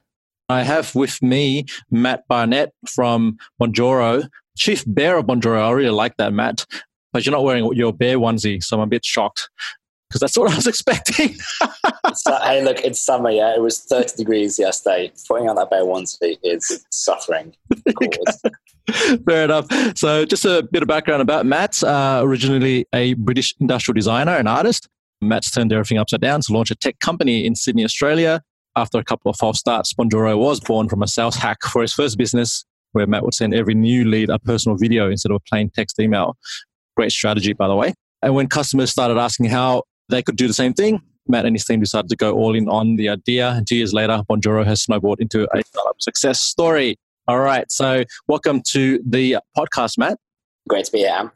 I 0.48 0.62
have 0.62 0.94
with 0.94 1.22
me 1.22 1.66
Matt 1.90 2.26
Barnett 2.26 2.72
from 2.88 3.36
Bonjoro, 3.60 4.28
chief 4.58 4.84
bear 4.86 5.18
of 5.18 5.26
Bonjoro. 5.26 5.66
I 5.66 5.70
really 5.70 5.90
like 5.90 6.16
that, 6.18 6.32
Matt. 6.32 6.66
But 7.12 7.24
you're 7.24 7.32
not 7.32 7.44
wearing 7.44 7.72
your 7.72 7.92
bear 7.92 8.18
onesie, 8.18 8.62
so 8.62 8.76
I'm 8.76 8.82
a 8.82 8.86
bit 8.86 9.04
shocked 9.04 9.48
because 10.08 10.20
that's 10.20 10.36
what 10.38 10.50
I 10.52 10.56
was 10.56 10.66
expecting. 10.66 11.36
So, 12.14 12.38
hey, 12.42 12.62
look, 12.62 12.78
it's 12.80 13.00
summer, 13.00 13.30
yeah. 13.30 13.54
It 13.54 13.62
was 13.62 13.80
30 13.80 14.16
degrees 14.16 14.58
yesterday. 14.58 15.12
Putting 15.26 15.48
on 15.48 15.56
that 15.56 15.70
bear 15.70 15.82
onesie 15.82 16.36
is 16.42 16.84
suffering. 16.90 17.54
Fair 19.26 19.44
enough. 19.44 19.66
So, 19.96 20.24
just 20.24 20.44
a 20.44 20.66
bit 20.70 20.82
of 20.82 20.88
background 20.88 21.22
about 21.22 21.46
Matt. 21.46 21.82
Uh, 21.82 22.20
originally 22.22 22.86
a 22.94 23.14
British 23.14 23.54
industrial 23.60 23.94
designer 23.94 24.32
and 24.32 24.48
artist. 24.48 24.88
Matt's 25.20 25.50
turned 25.50 25.72
everything 25.72 25.98
upside 25.98 26.20
down 26.20 26.40
to 26.42 26.52
launch 26.52 26.70
a 26.70 26.74
tech 26.74 26.98
company 27.00 27.44
in 27.44 27.54
Sydney, 27.54 27.84
Australia. 27.84 28.42
After 28.76 28.98
a 28.98 29.04
couple 29.04 29.30
of 29.30 29.36
false 29.36 29.58
starts, 29.58 29.92
Bonjoro 29.92 30.38
was 30.38 30.60
born 30.60 30.88
from 30.88 31.02
a 31.02 31.08
sales 31.08 31.34
hack 31.34 31.62
for 31.64 31.82
his 31.82 31.92
first 31.92 32.16
business, 32.16 32.64
where 32.98 33.06
Matt 33.06 33.22
would 33.22 33.32
send 33.34 33.54
every 33.54 33.74
new 33.74 34.04
lead 34.04 34.28
a 34.28 34.40
personal 34.40 34.76
video 34.76 35.08
instead 35.08 35.30
of 35.30 35.36
a 35.36 35.48
plain 35.48 35.70
text 35.70 36.00
email. 36.00 36.36
Great 36.96 37.12
strategy, 37.12 37.52
by 37.52 37.68
the 37.68 37.76
way. 37.76 37.94
And 38.22 38.34
when 38.34 38.48
customers 38.48 38.90
started 38.90 39.18
asking 39.18 39.46
how 39.46 39.84
they 40.08 40.20
could 40.20 40.34
do 40.34 40.48
the 40.48 40.52
same 40.52 40.74
thing, 40.74 41.00
Matt 41.28 41.46
and 41.46 41.54
his 41.54 41.64
team 41.64 41.78
decided 41.78 42.08
to 42.08 42.16
go 42.16 42.34
all 42.34 42.56
in 42.56 42.68
on 42.68 42.96
the 42.96 43.08
idea. 43.08 43.50
And 43.50 43.68
two 43.68 43.76
years 43.76 43.94
later, 43.94 44.22
Bonjoro 44.28 44.64
has 44.64 44.82
snowballed 44.82 45.20
into 45.20 45.44
a 45.56 45.62
startup 45.62 46.00
success 46.00 46.40
story. 46.40 46.96
All 47.28 47.38
right. 47.38 47.70
So, 47.70 48.02
welcome 48.26 48.62
to 48.70 49.00
the 49.06 49.36
podcast, 49.56 49.96
Matt. 49.96 50.18
Great 50.68 50.86
to 50.86 50.92
be 50.92 50.98
here, 50.98 51.10
Am. 51.12 51.30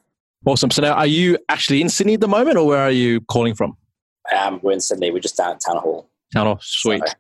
Awesome. 0.44 0.72
So, 0.72 0.82
now 0.82 0.94
are 0.94 1.06
you 1.06 1.38
actually 1.48 1.80
in 1.80 1.88
Sydney 1.88 2.14
at 2.14 2.20
the 2.20 2.26
moment, 2.28 2.56
or 2.56 2.66
where 2.66 2.82
are 2.82 2.90
you 2.90 3.20
calling 3.20 3.54
from? 3.54 3.76
Um, 4.36 4.58
we're 4.62 4.72
in 4.72 4.80
Sydney. 4.80 5.12
We're 5.12 5.20
just 5.20 5.36
down 5.36 5.52
at 5.52 5.60
Town 5.64 5.76
Hall. 5.76 6.08
Town 6.34 6.46
Hall. 6.46 6.58
Sweet. 6.60 7.02
So, 7.06 7.14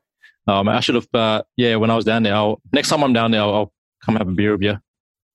Um, 0.52 0.68
I 0.68 0.80
should 0.80 0.96
have, 0.96 1.06
uh, 1.14 1.42
yeah, 1.56 1.76
when 1.76 1.90
I 1.90 1.94
was 1.94 2.04
down 2.04 2.24
there, 2.24 2.34
I'll, 2.34 2.60
next 2.72 2.88
time 2.88 3.04
I'm 3.04 3.12
down 3.12 3.30
there, 3.30 3.42
I'll, 3.42 3.54
I'll 3.54 3.72
come 4.04 4.16
have 4.16 4.28
a 4.28 4.32
beer 4.32 4.52
with 4.52 4.62
you. 4.62 4.78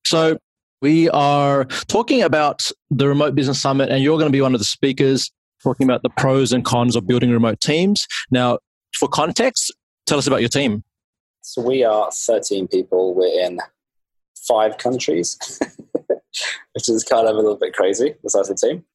So, 0.05 0.38
we 0.81 1.09
are 1.09 1.66
talking 1.88 2.22
about 2.22 2.72
the 2.91 3.07
Remote 3.07 3.33
Business 3.33 3.59
Summit, 3.59 3.89
and 3.89 4.03
you're 4.03 4.17
going 4.17 4.29
to 4.29 4.35
be 4.35 4.41
one 4.41 4.53
of 4.53 4.59
the 4.59 4.66
speakers 4.66 5.31
talking 5.63 5.85
about 5.85 6.03
the 6.03 6.09
pros 6.09 6.53
and 6.53 6.63
cons 6.63 6.95
of 6.95 7.07
building 7.07 7.31
remote 7.31 7.59
teams. 7.59 8.07
Now, 8.29 8.59
for 8.94 9.07
context, 9.07 9.73
tell 10.05 10.17
us 10.17 10.28
about 10.28 10.41
your 10.41 10.50
team. 10.50 10.83
so 11.41 11.61
we 11.61 11.83
are 11.83 12.11
13 12.11 12.67
people. 12.67 13.16
We're 13.16 13.45
in 13.45 13.59
five 14.47 14.78
countries, 14.78 15.38
which 16.73 16.89
is 16.89 17.03
kind 17.03 17.28
of 17.28 17.35
a 17.35 17.39
little 17.39 17.57
bit 17.57 17.73
crazy, 17.73 18.16
the 18.23 18.29
size 18.29 18.49
of 18.49 18.57
the 18.57 18.67
team. 18.67 18.85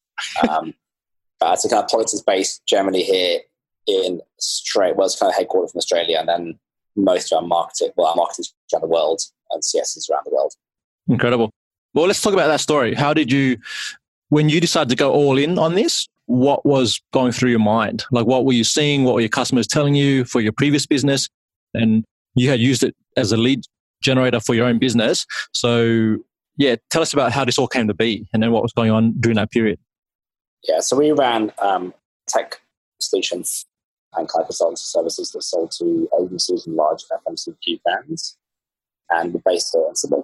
Um, 0.48 0.74
but 1.40 1.54
it's 1.54 1.64
a 1.64 1.68
kind 1.68 1.82
of 1.82 1.90
politics 1.90 2.22
based 2.22 2.62
Germany 2.66 3.02
here 3.02 3.40
in 3.86 4.20
Australia. 4.38 4.94
Well, 4.96 5.06
it's 5.06 5.18
kind 5.18 5.32
of 5.32 5.36
headquartered 5.36 5.72
from 5.72 5.78
Australia, 5.78 6.18
and 6.20 6.28
then 6.28 6.58
most 6.94 7.32
of 7.32 7.42
our 7.42 7.46
marketing, 7.46 7.90
well, 7.96 8.08
our 8.08 8.16
marketing 8.16 8.44
around 8.72 8.82
the 8.82 8.86
world, 8.86 9.22
and 9.52 9.64
CS 9.64 9.96
is 9.96 10.08
around 10.10 10.22
the 10.24 10.34
world. 10.34 10.54
Incredible. 11.08 11.50
Well, 11.94 12.06
let's 12.06 12.22
talk 12.22 12.32
about 12.32 12.48
that 12.48 12.60
story. 12.60 12.94
How 12.94 13.12
did 13.12 13.30
you, 13.30 13.58
when 14.28 14.48
you 14.48 14.60
decided 14.60 14.88
to 14.90 14.96
go 14.96 15.12
all 15.12 15.36
in 15.38 15.58
on 15.58 15.74
this, 15.74 16.08
what 16.26 16.64
was 16.64 17.00
going 17.12 17.32
through 17.32 17.50
your 17.50 17.58
mind? 17.58 18.04
Like, 18.10 18.26
what 18.26 18.44
were 18.44 18.52
you 18.52 18.64
seeing? 18.64 19.04
What 19.04 19.14
were 19.14 19.20
your 19.20 19.28
customers 19.28 19.66
telling 19.66 19.94
you 19.94 20.24
for 20.24 20.40
your 20.40 20.52
previous 20.52 20.86
business? 20.86 21.28
And 21.74 22.04
you 22.34 22.48
had 22.48 22.60
used 22.60 22.82
it 22.82 22.94
as 23.16 23.32
a 23.32 23.36
lead 23.36 23.62
generator 24.02 24.40
for 24.40 24.54
your 24.54 24.66
own 24.66 24.78
business. 24.78 25.26
So, 25.52 26.16
yeah, 26.56 26.76
tell 26.90 27.02
us 27.02 27.12
about 27.12 27.32
how 27.32 27.44
this 27.44 27.58
all 27.58 27.68
came 27.68 27.88
to 27.88 27.94
be 27.94 28.26
and 28.32 28.42
then 28.42 28.52
what 28.52 28.62
was 28.62 28.72
going 28.72 28.90
on 28.90 29.14
during 29.20 29.36
that 29.36 29.50
period. 29.50 29.78
Yeah, 30.66 30.80
so 30.80 30.96
we 30.96 31.10
ran 31.12 31.52
um, 31.58 31.92
tech 32.28 32.60
solutions 33.00 33.66
and 34.14 34.28
of 34.34 34.48
consultancy 34.48 34.78
services 34.78 35.32
that 35.32 35.42
sold 35.42 35.72
to 35.78 36.08
agencies 36.20 36.66
and 36.66 36.76
large 36.76 37.02
FMCG 37.26 37.82
brands, 37.82 38.36
and 39.10 39.34
we're 39.34 39.42
based 39.44 39.70
here 39.72 39.86
in 39.88 39.94
Sydney. 39.94 40.22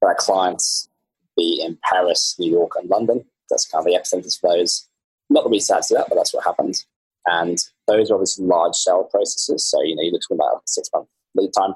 For 0.00 0.08
our 0.08 0.14
clients, 0.14 0.88
be 1.36 1.62
in 1.64 1.78
Paris, 1.82 2.36
New 2.38 2.50
York, 2.50 2.72
and 2.76 2.88
London. 2.88 3.24
That's 3.50 3.66
kind 3.66 3.80
of 3.80 3.86
the 3.86 3.98
epicenter 3.98 4.38
for 4.38 4.56
those. 4.56 4.88
Not 5.30 5.44
that 5.44 5.50
we 5.50 5.60
sad 5.60 5.82
that, 5.90 6.06
but 6.08 6.14
that's 6.14 6.34
what 6.34 6.44
happened. 6.44 6.84
And 7.26 7.58
those 7.86 8.10
are 8.10 8.14
obviously 8.14 8.46
large 8.46 8.74
sale 8.74 9.04
processes. 9.04 9.66
So, 9.66 9.82
you 9.82 9.96
know, 9.96 10.02
you're 10.02 10.18
talking 10.20 10.36
about 10.36 10.68
six 10.68 10.88
month 10.92 11.08
lead 11.34 11.52
time. 11.56 11.74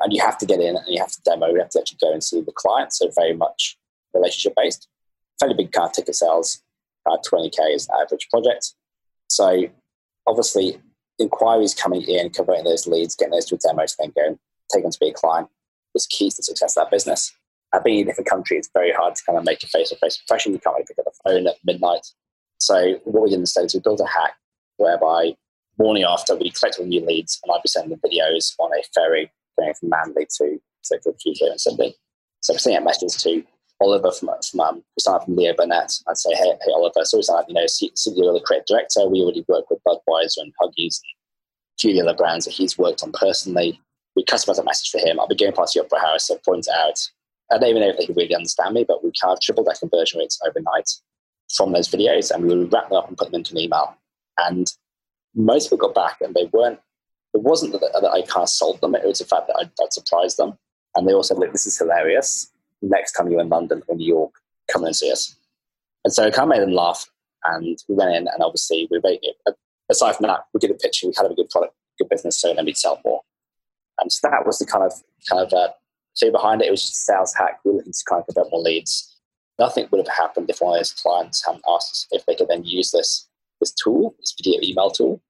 And 0.00 0.12
you 0.12 0.22
have 0.22 0.38
to 0.38 0.46
get 0.46 0.60
in 0.60 0.76
and 0.76 0.84
you 0.86 1.00
have 1.00 1.10
to 1.10 1.22
demo, 1.22 1.48
you 1.48 1.58
have 1.58 1.70
to 1.70 1.80
actually 1.80 1.98
go 2.00 2.12
and 2.12 2.22
see 2.22 2.40
the 2.40 2.52
client. 2.52 2.92
So, 2.92 3.10
very 3.14 3.34
much 3.34 3.76
relationship 4.14 4.54
based. 4.56 4.88
Fairly 5.40 5.54
big 5.54 5.72
car 5.72 5.90
ticket 5.90 6.14
sales, 6.14 6.62
uh, 7.06 7.18
20K 7.18 7.74
is 7.74 7.86
the 7.86 7.98
average 8.00 8.28
project. 8.30 8.74
So, 9.28 9.64
obviously, 10.26 10.80
inquiries 11.18 11.74
coming 11.74 12.02
in, 12.02 12.30
converting 12.30 12.64
those 12.64 12.86
leads, 12.86 13.16
getting 13.16 13.32
those 13.32 13.46
to 13.46 13.56
a 13.56 13.58
demo 13.58 13.84
to 13.86 13.96
then 13.98 14.12
go 14.16 14.24
and 14.24 14.38
take 14.72 14.82
them 14.82 14.92
to 14.92 14.98
be 15.00 15.08
a 15.08 15.12
client 15.12 15.48
is 15.94 16.06
key 16.06 16.30
to 16.30 16.36
the 16.36 16.42
success 16.42 16.76
of 16.76 16.84
that 16.84 16.90
business. 16.90 17.32
Uh, 17.72 17.80
being 17.80 18.00
in 18.00 18.04
a 18.04 18.06
different 18.06 18.28
country, 18.28 18.56
it's 18.56 18.70
very 18.72 18.92
hard 18.92 19.14
to 19.14 19.22
kind 19.24 19.38
of 19.38 19.44
make 19.44 19.62
a 19.62 19.66
face 19.66 19.90
to 19.90 19.96
face 19.96 20.18
impression. 20.20 20.52
You 20.52 20.58
can't 20.58 20.74
really 20.74 20.86
pick 20.86 20.98
up 20.98 21.04
the 21.04 21.12
phone 21.24 21.46
at 21.46 21.56
midnight. 21.64 22.06
So, 22.58 22.94
what 23.04 23.24
we 23.24 23.30
did 23.30 23.40
instead 23.40 23.66
is 23.66 23.74
we 23.74 23.80
built 23.80 24.00
a 24.00 24.06
hack 24.06 24.34
whereby 24.78 25.34
morning 25.78 26.04
after 26.08 26.34
we 26.34 26.50
collect 26.50 26.78
all 26.78 26.86
new 26.86 27.04
leads 27.04 27.38
and 27.44 27.52
I'd 27.52 27.62
be 27.62 27.68
sending 27.68 27.98
videos 27.98 28.54
on 28.58 28.70
a 28.72 28.82
ferry 28.94 29.30
going 29.58 29.74
from 29.74 29.90
Manly 29.90 30.26
to 30.38 30.58
say 30.82 30.98
to 30.98 31.14
here 31.18 31.52
in 31.52 31.58
Sydney. 31.58 31.94
So 32.40 32.54
I'm 32.54 32.58
sending 32.58 32.78
out 32.78 32.84
messages 32.84 33.16
to 33.22 33.44
Oliver 33.80 34.10
from, 34.10 34.30
from 34.50 34.60
um, 34.60 34.84
we 34.96 35.12
up 35.12 35.24
from 35.24 35.36
Leo 35.36 35.54
Burnett. 35.54 35.92
I'd 36.08 36.16
say, 36.16 36.34
hey, 36.34 36.52
hey 36.64 36.72
Oliver, 36.74 37.04
so 37.04 37.18
we 37.18 37.24
up, 37.32 37.46
you 37.48 37.54
know, 37.54 37.64
CEO 37.64 37.94
the 38.34 38.42
creative 38.44 38.66
director. 38.66 39.06
We 39.08 39.20
already 39.20 39.44
work 39.48 39.70
with 39.70 39.80
Budweiser 39.86 40.38
and 40.38 40.52
Huggies 40.60 41.00
and 41.00 41.12
a 41.12 41.78
few 41.78 42.02
other 42.02 42.16
brands 42.16 42.44
that 42.44 42.54
he's 42.54 42.76
worked 42.76 43.02
on 43.02 43.12
personally. 43.12 43.80
We 44.18 44.24
customize 44.24 44.58
a 44.58 44.64
message 44.64 44.90
for 44.90 44.98
him. 44.98 45.20
I'll 45.20 45.28
be 45.28 45.36
going 45.36 45.52
past 45.52 45.74
the 45.74 45.80
Opera 45.80 46.00
House, 46.00 46.26
so 46.26 46.38
point 46.44 46.66
out. 46.74 46.98
I 47.52 47.58
don't 47.58 47.70
even 47.70 47.82
know 47.82 47.90
if 47.90 47.98
they 47.98 48.06
can 48.06 48.16
really 48.16 48.34
understand 48.34 48.74
me, 48.74 48.82
but 48.82 49.04
we 49.04 49.12
kind 49.12 49.32
of 49.32 49.40
tripled 49.40 49.68
our 49.68 49.76
conversion 49.76 50.18
rates 50.18 50.40
overnight 50.44 50.90
from 51.54 51.70
those 51.70 51.88
videos 51.88 52.32
and 52.32 52.44
we 52.44 52.58
would 52.58 52.72
wrap 52.72 52.88
them 52.88 52.98
up 52.98 53.06
and 53.06 53.16
put 53.16 53.30
them 53.30 53.36
into 53.36 53.52
an 53.52 53.60
email. 53.60 53.96
And 54.38 54.66
most 55.36 55.66
people 55.66 55.78
got 55.78 55.94
back 55.94 56.20
and 56.20 56.34
they 56.34 56.50
weren't, 56.52 56.80
it 57.32 57.42
wasn't 57.42 57.74
that, 57.74 57.80
that 57.80 58.10
I 58.10 58.22
kind 58.22 58.42
of 58.42 58.48
sold 58.48 58.80
them, 58.80 58.96
it 58.96 59.06
was 59.06 59.20
the 59.20 59.24
fact 59.24 59.46
that 59.46 59.56
I'd, 59.56 59.70
I'd 59.80 59.92
surprised 59.92 60.36
them. 60.36 60.58
And 60.96 61.06
they 61.06 61.12
also 61.12 61.34
said, 61.34 61.40
look, 61.40 61.52
this 61.52 61.68
is 61.68 61.78
hilarious. 61.78 62.50
Next 62.82 63.12
time 63.12 63.30
you're 63.30 63.40
in 63.40 63.48
London 63.48 63.84
or 63.86 63.94
New 63.94 64.04
York, 64.04 64.32
come 64.66 64.82
and 64.82 64.96
see 64.96 65.12
us. 65.12 65.36
And 66.04 66.12
so 66.12 66.24
I 66.24 66.30
kind 66.30 66.50
of 66.50 66.58
made 66.58 66.66
them 66.66 66.74
laugh. 66.74 67.08
And 67.44 67.78
we 67.88 67.94
went 67.94 68.16
in 68.16 68.26
and 68.26 68.42
obviously 68.42 68.88
we 68.90 68.98
made 69.02 69.20
it, 69.22 69.36
aside 69.88 70.16
from 70.16 70.26
that, 70.26 70.40
we 70.52 70.58
did 70.58 70.72
a 70.72 70.74
pitch, 70.74 71.04
we 71.06 71.12
had 71.16 71.30
a 71.30 71.34
good 71.34 71.50
product, 71.50 71.74
good 71.98 72.08
business, 72.08 72.40
so 72.40 72.52
then 72.52 72.64
we'd 72.64 72.76
sell 72.76 73.00
more. 73.04 73.22
And 74.00 74.12
so 74.12 74.28
that 74.28 74.46
was 74.46 74.58
the 74.58 74.66
kind 74.66 74.84
of 74.84 74.92
kind 75.28 75.42
of 75.44 75.52
uh, 75.52 75.72
so 76.14 76.30
behind 76.30 76.62
it. 76.62 76.68
It 76.68 76.70
was 76.70 76.82
just 76.82 77.08
a 77.08 77.12
sales 77.12 77.34
hack. 77.34 77.60
We 77.64 77.70
were 77.70 77.78
looking 77.78 77.92
to 77.92 78.04
kind 78.08 78.20
of 78.20 78.26
convert 78.26 78.52
more 78.52 78.60
leads. 78.60 79.16
nothing 79.58 79.88
would 79.90 80.06
have 80.06 80.16
happened 80.16 80.50
if 80.50 80.60
one 80.60 80.74
of 80.74 80.78
those 80.78 80.92
clients 80.92 81.44
hadn't 81.44 81.64
asked 81.68 81.90
us 81.92 82.06
if 82.10 82.26
they 82.26 82.34
could 82.34 82.48
then 82.48 82.64
use 82.64 82.90
this 82.90 83.28
this 83.60 83.72
tool, 83.72 84.14
this 84.20 84.34
video 84.40 84.60
email 84.62 84.90
tool, 84.90 85.20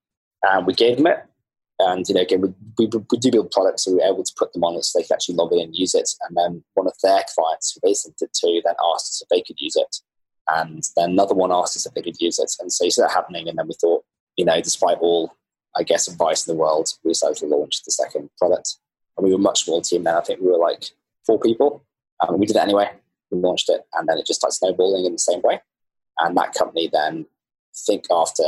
and 0.42 0.66
we 0.66 0.74
gave 0.74 0.96
them 0.96 1.06
it. 1.06 1.24
And 1.80 2.06
you 2.08 2.14
know, 2.14 2.22
again, 2.22 2.40
we, 2.40 2.48
we, 2.78 2.90
we 3.10 3.18
do 3.18 3.30
build 3.30 3.50
products, 3.50 3.84
so 3.84 3.92
we 3.92 3.98
were 3.98 4.12
able 4.12 4.24
to 4.24 4.34
put 4.36 4.52
them 4.52 4.64
on 4.64 4.80
so 4.82 4.98
they 4.98 5.04
could 5.04 5.14
actually 5.14 5.36
log 5.36 5.52
in 5.52 5.60
and 5.60 5.76
use 5.76 5.94
it. 5.94 6.10
And 6.26 6.36
then 6.36 6.64
one 6.74 6.86
of 6.86 6.94
their 7.02 7.22
clients 7.34 7.72
who 7.72 7.80
they 7.82 7.94
sent 7.94 8.16
it 8.20 8.32
to 8.34 8.62
then 8.64 8.74
asked 8.92 9.12
us 9.12 9.22
if 9.22 9.28
they 9.28 9.42
could 9.42 9.56
use 9.58 9.76
it, 9.76 9.96
and 10.48 10.82
then 10.96 11.10
another 11.10 11.34
one 11.34 11.52
asked 11.52 11.76
us 11.76 11.86
if 11.86 11.94
they 11.94 12.02
could 12.02 12.20
use 12.20 12.38
it. 12.38 12.52
And 12.60 12.72
so 12.72 12.84
you 12.84 12.90
see 12.90 13.02
that 13.02 13.12
happening, 13.12 13.48
and 13.48 13.58
then 13.58 13.68
we 13.68 13.74
thought, 13.80 14.04
you 14.36 14.44
know, 14.44 14.60
despite 14.60 14.98
all, 14.98 15.34
I 15.76 15.82
guess, 15.82 16.08
advice 16.08 16.46
in 16.46 16.54
the 16.54 16.60
world, 16.60 16.88
we 17.04 17.10
decided 17.10 17.36
to 17.38 17.46
launch 17.46 17.82
the 17.84 17.90
second 17.90 18.30
product. 18.38 18.76
And 19.16 19.24
we 19.24 19.30
were 19.30 19.38
a 19.38 19.42
much 19.42 19.64
smaller 19.64 19.82
team 19.82 20.04
then. 20.04 20.14
I 20.14 20.20
think 20.20 20.40
we 20.40 20.50
were 20.50 20.58
like 20.58 20.84
four 21.26 21.38
people, 21.38 21.84
and 22.20 22.38
we 22.38 22.46
did 22.46 22.56
it 22.56 22.62
anyway. 22.62 22.90
We 23.30 23.38
launched 23.38 23.68
it, 23.68 23.82
and 23.94 24.08
then 24.08 24.18
it 24.18 24.26
just 24.26 24.40
started 24.40 24.56
snowballing 24.56 25.04
in 25.04 25.12
the 25.12 25.18
same 25.18 25.42
way. 25.42 25.60
And 26.18 26.36
that 26.36 26.54
company 26.54 26.88
then, 26.92 27.26
I 27.26 27.78
think 27.86 28.04
after 28.10 28.44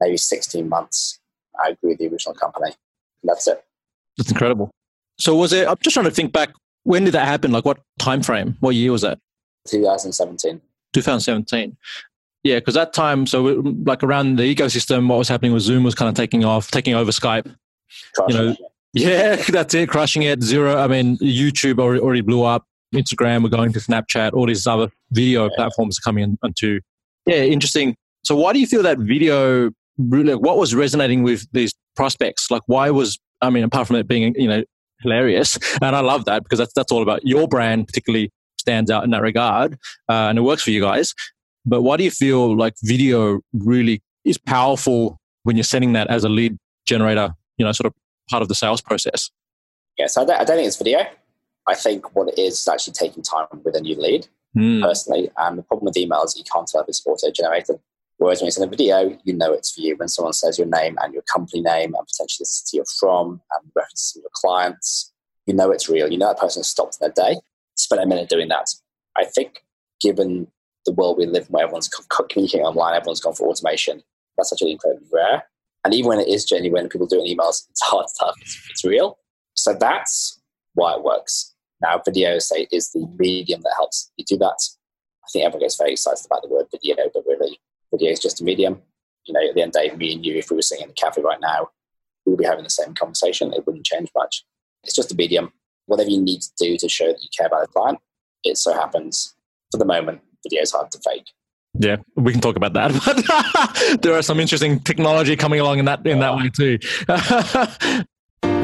maybe 0.00 0.16
16 0.16 0.68
months, 0.68 1.20
I 1.58 1.76
grew 1.80 1.96
the 1.96 2.08
original 2.08 2.34
company. 2.34 2.74
And 3.22 3.28
that's 3.28 3.46
it. 3.46 3.62
That's 4.16 4.30
incredible. 4.30 4.70
So 5.18 5.36
was 5.36 5.52
it? 5.52 5.68
I'm 5.68 5.76
just 5.80 5.94
trying 5.94 6.06
to 6.06 6.10
think 6.10 6.32
back. 6.32 6.50
When 6.82 7.04
did 7.04 7.14
that 7.14 7.26
happen? 7.26 7.52
Like 7.52 7.64
what 7.64 7.78
time 7.98 8.22
frame? 8.22 8.56
What 8.60 8.74
year 8.74 8.92
was 8.92 9.02
that? 9.02 9.18
2017. 9.68 10.60
2017. 10.92 11.76
Yeah, 12.44 12.56
because 12.56 12.74
that 12.74 12.92
time, 12.92 13.26
so 13.26 13.42
like 13.84 14.02
around 14.02 14.36
the 14.36 14.54
ecosystem, 14.54 15.08
what 15.08 15.18
was 15.18 15.28
happening 15.28 15.52
was 15.52 15.64
Zoom 15.64 15.82
was 15.82 15.94
kind 15.94 16.10
of 16.10 16.14
taking 16.14 16.44
off, 16.44 16.70
taking 16.70 16.94
over 16.94 17.10
Skype. 17.10 17.52
Crushing 18.14 18.36
you 18.36 18.44
know, 18.44 18.50
it. 18.50 18.58
yeah, 18.92 19.36
that's 19.50 19.72
it, 19.74 19.88
crushing 19.88 20.22
it. 20.22 20.42
Zero. 20.42 20.76
I 20.76 20.86
mean, 20.86 21.16
YouTube 21.18 21.78
already, 21.80 22.00
already 22.00 22.20
blew 22.20 22.42
up. 22.44 22.66
Instagram, 22.94 23.42
we're 23.42 23.48
going 23.48 23.72
to 23.72 23.78
Snapchat. 23.80 24.34
All 24.34 24.46
these 24.46 24.66
other 24.66 24.88
video 25.10 25.44
Yeah. 25.44 25.56
platforms 25.56 25.98
are 25.98 26.02
coming 26.02 26.36
into. 26.44 26.80
Yeah, 27.26 27.36
interesting. 27.42 27.96
So, 28.24 28.36
why 28.36 28.52
do 28.52 28.60
you 28.60 28.66
feel 28.66 28.82
that 28.82 28.98
video? 28.98 29.70
Really, 29.96 30.34
what 30.34 30.58
was 30.58 30.74
resonating 30.74 31.22
with 31.22 31.46
these 31.52 31.72
prospects? 31.96 32.50
Like, 32.50 32.62
why 32.66 32.90
was 32.90 33.18
I 33.40 33.50
mean, 33.50 33.64
apart 33.64 33.86
from 33.86 33.96
it 33.96 34.06
being 34.06 34.34
you 34.36 34.48
know 34.48 34.62
hilarious, 35.00 35.58
and 35.82 35.96
I 35.96 36.00
love 36.00 36.26
that 36.26 36.42
because 36.44 36.58
that's 36.58 36.74
that's 36.74 36.92
all 36.92 37.02
about 37.02 37.20
your 37.24 37.48
brand, 37.48 37.86
particularly 37.86 38.30
stands 38.58 38.90
out 38.90 39.02
in 39.04 39.10
that 39.10 39.22
regard, 39.22 39.74
uh, 40.08 40.28
and 40.28 40.38
it 40.38 40.42
works 40.42 40.62
for 40.62 40.70
you 40.70 40.80
guys. 40.80 41.14
But 41.66 41.82
why 41.82 41.96
do 41.96 42.04
you 42.04 42.10
feel 42.10 42.56
like 42.56 42.74
video 42.82 43.40
really 43.52 44.02
is 44.24 44.38
powerful 44.38 45.18
when 45.44 45.56
you're 45.56 45.64
sending 45.64 45.92
that 45.94 46.08
as 46.08 46.24
a 46.24 46.28
lead 46.28 46.58
generator? 46.86 47.34
You 47.56 47.64
know, 47.64 47.72
sort 47.72 47.86
of 47.86 47.94
part 48.30 48.42
of 48.42 48.48
the 48.48 48.54
sales 48.54 48.80
process. 48.80 49.30
Yeah, 49.98 50.06
so 50.06 50.22
I 50.22 50.24
don't, 50.24 50.40
I 50.40 50.44
don't 50.44 50.56
think 50.56 50.66
it's 50.66 50.76
video. 50.76 51.06
I 51.66 51.74
think 51.74 52.14
what 52.14 52.28
it 52.28 52.38
is 52.38 52.60
is 52.60 52.68
actually 52.68 52.94
taking 52.94 53.22
time 53.22 53.46
with 53.64 53.74
a 53.76 53.80
new 53.80 53.96
lead. 53.96 54.28
Hmm. 54.54 54.82
personally. 54.82 55.30
And 55.36 55.58
the 55.58 55.62
problem 55.62 55.86
with 55.86 55.96
email 55.96 56.22
is 56.22 56.36
you 56.36 56.44
can't 56.44 56.66
tell 56.66 56.82
if 56.82 56.88
it's 56.88 57.04
auto 57.04 57.30
generated. 57.30 57.80
Whereas 58.18 58.40
when 58.40 58.46
you 58.46 58.52
send 58.52 58.66
a 58.66 58.70
video, 58.70 59.18
you 59.24 59.32
know 59.32 59.52
it's 59.52 59.72
for 59.72 59.80
you. 59.80 59.96
When 59.96 60.08
someone 60.08 60.32
says 60.32 60.58
your 60.58 60.68
name 60.68 60.96
and 61.02 61.12
your 61.12 61.22
company 61.22 61.60
name 61.60 61.94
and 61.94 62.06
potentially 62.06 62.44
the 62.44 62.46
city 62.46 62.76
you're 62.76 62.84
from 63.00 63.40
and 63.50 63.72
references 63.74 64.12
to 64.12 64.20
your 64.20 64.30
clients, 64.32 65.12
you 65.46 65.54
know 65.54 65.72
it's 65.72 65.88
real. 65.88 66.10
You 66.10 66.18
know 66.18 66.28
that 66.28 66.38
person 66.38 66.60
has 66.60 66.68
stopped 66.68 67.00
their 67.00 67.10
day, 67.10 67.40
spent 67.74 68.00
a 68.00 68.06
minute 68.06 68.28
doing 68.28 68.48
that. 68.48 68.72
I 69.16 69.24
think 69.24 69.64
given 70.00 70.46
the 70.86 70.92
world 70.92 71.18
we 71.18 71.26
live 71.26 71.46
in 71.46 71.48
where 71.48 71.64
everyone's 71.64 71.88
co- 71.88 72.04
co- 72.08 72.26
communicating 72.30 72.66
online, 72.66 72.94
everyone's 72.94 73.20
gone 73.20 73.34
for 73.34 73.48
automation, 73.48 74.02
that's 74.36 74.52
actually 74.52 74.72
incredibly 74.72 75.08
rare. 75.12 75.44
And 75.84 75.92
even 75.94 76.08
when 76.08 76.20
it 76.20 76.28
is 76.28 76.44
genuine, 76.44 76.88
people 76.88 77.06
do 77.06 77.20
it 77.20 77.28
in 77.28 77.36
emails, 77.36 77.68
it's 77.70 77.82
hard 77.82 78.06
to 78.06 78.14
tell 78.18 78.34
it's, 78.40 78.68
it's 78.70 78.84
real. 78.84 79.18
So 79.54 79.74
that's 79.74 80.40
why 80.74 80.94
it 80.94 81.04
works. 81.04 81.54
Now, 81.80 82.00
video, 82.04 82.38
say, 82.38 82.66
is 82.72 82.90
the 82.90 83.06
medium 83.18 83.60
that 83.62 83.74
helps 83.76 84.10
you 84.16 84.24
do 84.24 84.38
that. 84.38 84.56
I 85.24 85.28
think 85.32 85.44
everyone 85.44 85.64
gets 85.64 85.76
very 85.76 85.92
excited 85.92 86.24
about 86.24 86.42
the 86.42 86.48
word 86.48 86.66
video, 86.70 86.96
but 87.12 87.24
really, 87.26 87.60
video 87.90 88.10
is 88.10 88.20
just 88.20 88.40
a 88.40 88.44
medium. 88.44 88.80
You 89.24 89.34
know, 89.34 89.40
at 89.46 89.54
the 89.54 89.62
end 89.62 89.74
of 89.76 89.82
the 89.82 89.88
day, 89.88 89.96
me 89.96 90.14
and 90.14 90.24
you, 90.24 90.36
if 90.36 90.50
we 90.50 90.56
were 90.56 90.62
sitting 90.62 90.84
in 90.84 90.90
a 90.90 90.94
cafe 90.94 91.22
right 91.22 91.40
now, 91.40 91.70
we 92.24 92.32
would 92.32 92.38
be 92.38 92.44
having 92.44 92.64
the 92.64 92.70
same 92.70 92.94
conversation. 92.94 93.52
It 93.52 93.66
wouldn't 93.66 93.86
change 93.86 94.10
much. 94.14 94.44
It's 94.82 94.94
just 94.94 95.12
a 95.12 95.14
medium. 95.14 95.52
Whatever 95.86 96.10
you 96.10 96.20
need 96.20 96.40
to 96.40 96.50
do 96.58 96.76
to 96.78 96.88
show 96.88 97.06
that 97.06 97.22
you 97.22 97.28
care 97.36 97.46
about 97.46 97.62
the 97.62 97.72
client, 97.72 97.98
it 98.42 98.56
so 98.56 98.72
happens 98.72 99.34
for 99.70 99.78
the 99.78 99.84
moment, 99.84 100.20
video 100.44 100.62
is 100.62 100.70
hard 100.70 100.90
to 100.92 101.00
fake. 101.04 101.26
Yeah, 101.76 101.96
we 102.14 102.30
can 102.30 102.40
talk 102.40 102.54
about 102.56 102.72
that. 102.74 102.92
But 103.04 104.02
there 104.02 104.14
are 104.14 104.22
some 104.22 104.38
interesting 104.38 104.78
technology 104.80 105.34
coming 105.34 105.58
along 105.58 105.80
in 105.80 105.86
that 105.86 106.06
in 106.06 106.20
that 106.20 106.36
way 106.36 106.50
too. 106.50 106.78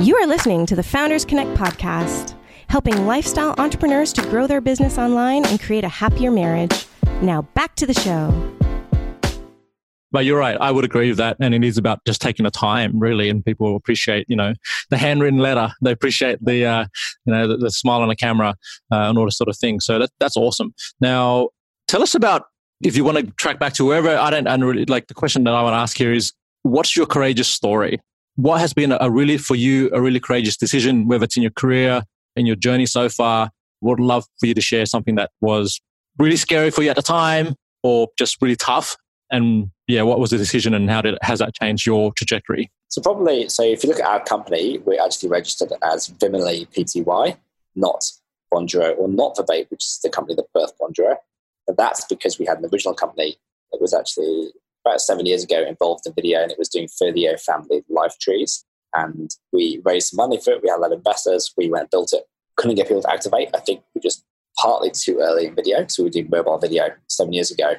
You 0.00 0.16
are 0.16 0.26
listening 0.26 0.64
to 0.66 0.76
the 0.76 0.82
Founders 0.82 1.26
Connect 1.26 1.50
podcast, 1.50 2.34
helping 2.68 3.06
lifestyle 3.06 3.54
entrepreneurs 3.58 4.14
to 4.14 4.22
grow 4.22 4.46
their 4.46 4.62
business 4.62 4.96
online 4.96 5.44
and 5.44 5.60
create 5.60 5.84
a 5.84 5.90
happier 5.90 6.30
marriage. 6.30 6.86
Now 7.20 7.42
back 7.54 7.76
to 7.76 7.86
the 7.86 7.92
show. 7.92 8.32
but 10.12 10.24
you're 10.24 10.38
right. 10.38 10.56
I 10.60 10.70
would 10.70 10.84
agree 10.84 11.08
with 11.08 11.18
that, 11.18 11.36
and 11.40 11.54
it 11.54 11.62
is 11.64 11.78
about 11.78 12.00
just 12.06 12.20
taking 12.20 12.44
the 12.44 12.50
time, 12.50 12.98
really. 12.98 13.28
And 13.28 13.44
people 13.44 13.76
appreciate, 13.76 14.26
you 14.28 14.36
know, 14.36 14.54
the 14.90 14.96
handwritten 14.96 15.38
letter. 15.38 15.70
They 15.82 15.92
appreciate 15.92 16.44
the, 16.44 16.64
uh, 16.66 16.86
you 17.26 17.32
know, 17.32 17.46
the, 17.46 17.56
the 17.56 17.70
smile 17.70 18.00
on 18.00 18.08
the 18.08 18.16
camera 18.16 18.54
uh, 18.90 19.08
and 19.08 19.18
all 19.18 19.26
this 19.26 19.36
sort 19.36 19.48
of 19.48 19.56
thing. 19.56 19.80
So 19.80 19.98
that, 19.98 20.10
that's 20.18 20.36
awesome. 20.36 20.74
Now, 21.00 21.50
tell 21.90 22.02
us 22.02 22.14
about 22.14 22.44
if 22.82 22.96
you 22.96 23.04
want 23.04 23.18
to 23.18 23.26
track 23.32 23.58
back 23.58 23.74
to 23.74 23.84
wherever. 23.84 24.16
I 24.16 24.30
don't. 24.30 24.44
Don't 24.44 24.62
really 24.64 24.86
like 24.86 25.08
the 25.08 25.14
question 25.14 25.44
that 25.44 25.54
I 25.54 25.62
want 25.62 25.74
to 25.74 25.78
ask 25.78 25.98
here 25.98 26.14
is, 26.14 26.32
what's 26.62 26.96
your 26.96 27.06
courageous 27.06 27.48
story? 27.48 28.00
What 28.36 28.60
has 28.60 28.72
been 28.72 28.96
a 28.98 29.10
really 29.10 29.36
for 29.36 29.56
you 29.56 29.90
a 29.92 30.00
really 30.00 30.20
courageous 30.20 30.56
decision, 30.56 31.08
whether 31.08 31.24
it's 31.24 31.36
in 31.36 31.42
your 31.42 31.52
career, 31.52 32.02
in 32.36 32.46
your 32.46 32.56
journey 32.56 32.86
so 32.86 33.08
far? 33.08 33.50
Would 33.82 33.98
love 33.98 34.24
for 34.38 34.46
you 34.46 34.54
to 34.54 34.60
share 34.60 34.86
something 34.86 35.16
that 35.16 35.30
was 35.40 35.80
really 36.18 36.36
scary 36.36 36.70
for 36.70 36.82
you 36.82 36.90
at 36.90 36.96
the 36.96 37.02
time, 37.02 37.54
or 37.82 38.08
just 38.18 38.36
really 38.40 38.56
tough. 38.56 38.96
And 39.30 39.70
yeah, 39.86 40.02
what 40.02 40.20
was 40.20 40.30
the 40.30 40.38
decision, 40.38 40.74
and 40.74 40.88
how 40.90 41.02
did 41.02 41.18
has 41.22 41.40
that 41.40 41.54
changed 41.54 41.86
your 41.86 42.12
trajectory? 42.12 42.70
So 42.88 43.00
probably, 43.00 43.48
so 43.48 43.62
if 43.62 43.82
you 43.82 43.90
look 43.90 44.00
at 44.00 44.06
our 44.06 44.22
company, 44.22 44.78
we're 44.78 45.02
actually 45.02 45.28
registered 45.28 45.72
as 45.82 46.08
Vimily 46.08 46.66
Pty, 46.66 47.36
not 47.76 48.04
Bonjoro, 48.52 48.98
or 48.98 49.08
not 49.08 49.36
Verbate, 49.36 49.70
which 49.70 49.84
is 49.84 50.00
the 50.02 50.10
company 50.10 50.34
that 50.34 50.46
birthed 50.56 50.72
Bonjoro. 50.80 51.16
And 51.70 51.76
that's 51.76 52.04
because 52.06 52.36
we 52.36 52.46
had 52.46 52.58
an 52.58 52.68
original 52.72 52.94
company 52.94 53.36
that 53.70 53.80
was 53.80 53.94
actually 53.94 54.50
about 54.84 55.00
seven 55.00 55.24
years 55.24 55.44
ago 55.44 55.64
involved 55.64 56.04
in 56.04 56.12
video, 56.14 56.42
and 56.42 56.50
it 56.50 56.58
was 56.58 56.68
doing 56.68 56.88
video 57.00 57.36
family 57.36 57.84
life 57.88 58.18
trees. 58.20 58.64
And 58.92 59.30
we 59.52 59.80
raised 59.84 60.08
some 60.08 60.16
money 60.16 60.40
for 60.40 60.50
it. 60.50 60.62
We 60.64 60.68
had 60.68 60.78
a 60.78 60.80
lot 60.80 60.90
of 60.90 60.98
investors. 60.98 61.52
We 61.56 61.70
went 61.70 61.82
and 61.82 61.90
built 61.90 62.12
it. 62.12 62.24
Couldn't 62.56 62.74
get 62.74 62.88
people 62.88 63.02
to 63.02 63.12
activate. 63.12 63.50
I 63.54 63.60
think 63.60 63.82
we 63.94 64.00
were 64.00 64.02
just 64.02 64.24
partly 64.58 64.90
too 64.90 65.20
early 65.20 65.46
in 65.46 65.54
video. 65.54 65.86
So 65.86 66.02
we 66.02 66.08
were 66.08 66.12
doing 66.12 66.28
mobile 66.28 66.58
video 66.58 66.88
seven 67.06 67.32
years 67.32 67.52
ago. 67.52 67.74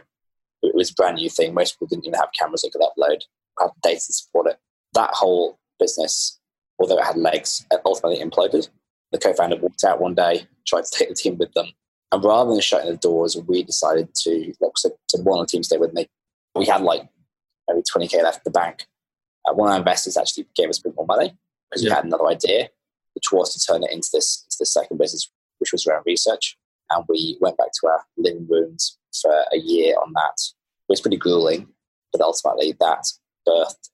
It 0.61 0.73
was 0.73 0.91
a 0.91 0.93
brand 0.93 1.17
new 1.17 1.29
thing. 1.29 1.53
Most 1.53 1.74
people 1.74 1.88
didn't 1.88 2.07
even 2.07 2.17
have 2.17 2.29
cameras 2.39 2.62
that 2.62 2.71
could 2.71 2.81
upload, 2.81 3.24
have 3.60 3.71
data 3.83 4.00
to 4.07 4.13
support 4.13 4.48
it. 4.48 4.57
That 4.93 5.10
whole 5.12 5.60
business, 5.79 6.39
although 6.79 6.98
it 6.98 7.03
had 7.03 7.17
legs, 7.17 7.65
ultimately 7.86 8.24
imploded. 8.24 8.69
The 9.12 9.17
co-founder 9.17 9.57
walked 9.57 9.83
out 9.83 10.00
one 10.00 10.15
day, 10.15 10.48
tried 10.65 10.86
to 10.86 10.98
take 10.98 11.10
the 11.10 11.15
team 11.15 11.38
with 11.38 11.51
them, 11.51 11.67
and 12.12 12.24
rather 12.24 12.51
than 12.51 12.60
shutting 12.60 12.91
the 12.91 12.98
doors, 12.98 13.38
we 13.48 13.63
decided 13.63 14.13
to, 14.15 14.53
like, 14.60 14.77
so, 14.77 14.89
so 15.08 15.22
one 15.22 15.39
of 15.39 15.48
the 15.48 15.51
team 15.51 15.63
stayed 15.63 15.80
with 15.80 15.94
me. 15.94 16.08
We 16.56 16.65
had 16.65 16.82
like 16.82 17.08
maybe 17.70 17.84
20k 17.84 18.22
left 18.22 18.39
at 18.39 18.44
the 18.44 18.51
bank. 18.51 18.86
Uh, 19.48 19.53
one 19.53 19.70
of 19.70 19.74
our 19.74 19.80
investors 19.80 20.18
actually 20.18 20.48
gave 20.56 20.70
us 20.70 20.80
a 20.80 20.84
bit 20.84 20.96
more 20.96 21.06
money 21.06 21.38
because 21.70 21.84
we 21.84 21.89
had 21.89 22.03
another 22.03 22.27
idea, 22.27 22.70
which 23.15 23.32
was 23.32 23.53
to 23.53 23.65
turn 23.65 23.84
it 23.84 23.91
into 23.91 24.10
this, 24.12 24.44
into 24.46 24.58
this 24.60 24.74
second 24.74 24.98
business, 24.98 25.32
which 25.60 25.72
was 25.72 25.88
around 25.88 26.03
research. 26.06 26.58
And 26.89 27.06
we 27.08 27.38
went 27.39 27.58
back 27.58 27.72
to 27.80 27.88
our 27.88 28.03
living 28.18 28.46
rooms 28.50 28.98
for 29.22 29.32
a 29.53 29.58
year 29.58 29.96
on 30.01 30.12
that. 30.13 30.36
It 30.38 30.89
was 30.91 31.01
pretty 31.01 31.18
grueling, 31.18 31.70
but 32.12 32.22
ultimately 32.22 32.75
that 32.82 33.06
birthed 33.48 33.89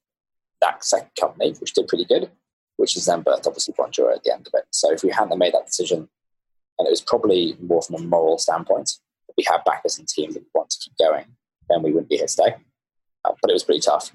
that 0.60 0.84
second 0.84 1.10
company, 1.18 1.52
which 1.60 1.72
did 1.72 1.86
pretty 1.86 2.04
good, 2.04 2.30
which 2.78 2.96
is 2.96 3.06
then 3.06 3.22
birthed 3.22 3.46
obviously 3.46 3.74
Bonjoro 3.74 4.16
at 4.16 4.24
the 4.24 4.32
end 4.32 4.48
of 4.48 4.54
it. 4.54 4.64
So 4.72 4.92
if 4.92 5.04
we 5.04 5.10
hadn't 5.10 5.38
made 5.38 5.54
that 5.54 5.66
decision, 5.66 6.08
and 6.78 6.86
it 6.86 6.90
was 6.90 7.00
probably 7.00 7.56
more 7.60 7.82
from 7.82 7.96
a 7.96 8.02
moral 8.02 8.38
standpoint, 8.38 8.90
if 9.28 9.34
we 9.36 9.44
had 9.48 9.64
backers 9.64 9.98
and 9.98 10.08
team 10.08 10.32
that 10.32 10.44
want 10.54 10.70
to 10.70 10.78
keep 10.78 10.92
going, 10.98 11.26
then 11.68 11.82
we 11.82 11.92
wouldn't 11.92 12.08
be 12.08 12.16
here 12.16 12.26
today. 12.26 12.56
Uh, 13.24 13.32
but 13.40 13.50
it 13.50 13.54
was 13.54 13.64
pretty 13.64 13.80
tough. 13.80 14.12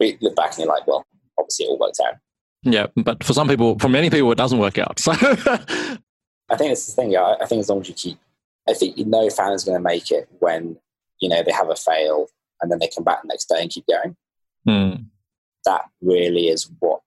We 0.00 0.16
look 0.20 0.36
back 0.36 0.50
and 0.50 0.60
you're 0.60 0.68
like, 0.68 0.86
well, 0.86 1.04
obviously 1.38 1.66
it 1.66 1.70
all 1.70 1.78
worked 1.78 2.00
out. 2.04 2.14
Yeah, 2.62 2.86
but 2.96 3.22
for 3.22 3.32
some 3.32 3.48
people, 3.48 3.78
for 3.78 3.88
many 3.88 4.10
people, 4.10 4.30
it 4.32 4.38
doesn't 4.38 4.58
work 4.58 4.78
out. 4.78 4.98
So 4.98 5.12
I 6.50 6.56
think 6.56 6.72
it's 6.72 6.86
the 6.86 6.92
thing. 6.92 7.12
Yeah, 7.12 7.36
I 7.40 7.46
think 7.46 7.60
as 7.60 7.68
long 7.68 7.80
as 7.80 7.88
you 7.88 7.94
keep, 7.94 8.18
I 8.68 8.74
think 8.74 8.98
you 8.98 9.04
know 9.04 9.28
fans 9.30 9.62
are 9.62 9.70
going 9.70 9.82
to 9.82 9.88
make 9.88 10.10
it 10.10 10.28
when 10.40 10.76
you 11.20 11.28
know 11.28 11.42
they 11.42 11.52
have 11.52 11.70
a 11.70 11.76
fail 11.76 12.26
and 12.60 12.70
then 12.70 12.78
they 12.78 12.88
come 12.88 13.04
back 13.04 13.22
the 13.22 13.28
next 13.28 13.48
day 13.48 13.60
and 13.60 13.70
keep 13.70 13.86
going. 13.86 14.16
Hmm. 14.66 15.02
That 15.64 15.84
really 16.00 16.48
is 16.48 16.70
what 16.80 17.00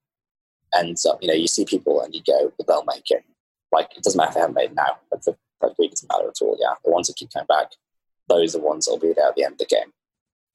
ends 0.74 1.06
up. 1.06 1.22
You 1.22 1.28
know, 1.28 1.34
you 1.34 1.48
see 1.48 1.66
people 1.66 2.02
and 2.02 2.14
you 2.14 2.22
go, 2.26 2.54
well, 2.58 2.66
they'll 2.68 2.96
make 2.96 3.10
it. 3.10 3.24
Like 3.72 3.90
it 3.96 4.04
doesn't 4.04 4.18
matter 4.18 4.30
if 4.30 4.34
they 4.36 4.40
haven't 4.42 4.56
made 4.56 4.72
it 4.72 4.76
now. 4.76 4.98
But 5.10 5.24
for 5.24 5.36
like 5.62 5.74
it 5.80 5.92
doesn't 5.92 6.10
matter 6.12 6.28
at 6.30 6.42
all. 6.42 6.58
Yeah, 6.60 6.74
the 6.84 6.92
ones 6.92 7.08
that 7.08 7.16
keep 7.16 7.32
coming 7.32 7.48
back, 7.48 7.72
those 8.28 8.56
are 8.56 8.60
the 8.60 8.66
ones 8.66 8.86
that'll 8.86 9.00
be 9.00 9.14
there 9.14 9.30
at 9.30 9.36
the 9.36 9.44
end 9.44 9.54
of 9.54 9.60
the 9.60 9.66
game. 9.66 9.92